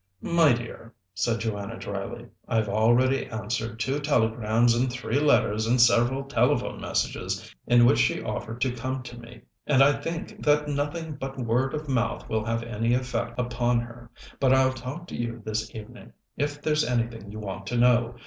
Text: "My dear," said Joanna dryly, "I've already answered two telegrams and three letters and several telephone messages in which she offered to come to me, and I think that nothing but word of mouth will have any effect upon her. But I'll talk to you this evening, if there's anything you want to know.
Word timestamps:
"My 0.23 0.51
dear," 0.53 0.95
said 1.13 1.41
Joanna 1.41 1.77
dryly, 1.77 2.25
"I've 2.47 2.67
already 2.67 3.27
answered 3.27 3.79
two 3.79 3.99
telegrams 3.99 4.73
and 4.73 4.91
three 4.91 5.19
letters 5.19 5.67
and 5.67 5.79
several 5.79 6.23
telephone 6.23 6.81
messages 6.81 7.53
in 7.67 7.85
which 7.85 7.99
she 7.99 8.19
offered 8.23 8.61
to 8.61 8.71
come 8.71 9.03
to 9.03 9.19
me, 9.19 9.41
and 9.67 9.83
I 9.83 9.93
think 9.93 10.43
that 10.43 10.67
nothing 10.67 11.17
but 11.21 11.37
word 11.37 11.75
of 11.75 11.87
mouth 11.87 12.27
will 12.27 12.43
have 12.45 12.63
any 12.63 12.95
effect 12.95 13.37
upon 13.39 13.79
her. 13.81 14.09
But 14.39 14.53
I'll 14.55 14.73
talk 14.73 15.05
to 15.09 15.15
you 15.15 15.43
this 15.45 15.69
evening, 15.75 16.13
if 16.35 16.63
there's 16.63 16.83
anything 16.83 17.31
you 17.31 17.37
want 17.37 17.67
to 17.67 17.77
know. 17.77 18.15